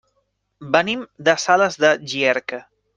[0.77, 2.65] Venim de Sales de Llierca.